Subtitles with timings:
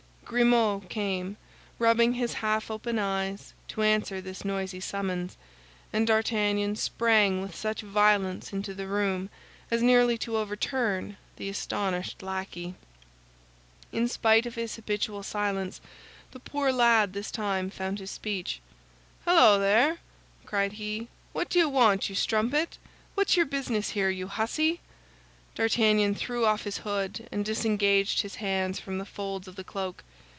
[0.23, 1.35] Grimaud came,
[1.77, 5.35] rubbing his half open eyes, to answer this noisy summons,
[5.91, 9.29] and D'Artagnan sprang with such violence into the room
[9.69, 12.75] as nearly to overturn the astonished lackey.
[13.91, 15.81] In spite of his habitual silence,
[16.31, 18.61] the poor lad this time found his speech.
[19.25, 19.97] "Holloa, there!"
[20.45, 22.77] cried he; "what do you want, you strumpet?
[23.15, 24.79] What's your business here, you hussy?"
[25.55, 30.05] D'Artagnan threw off his hood, and disengaged his hands from the folds of the cloak.